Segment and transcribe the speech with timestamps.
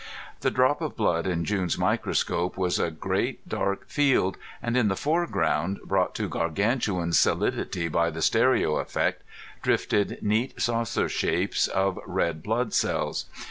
[0.39, 4.95] The drop of blood in June's microscope was a great, dark field, and in the
[4.95, 9.21] foreground, brought to gargantuan solidity by the stereo effect,
[9.61, 13.27] drifted neat saucer shapes of red blood cells.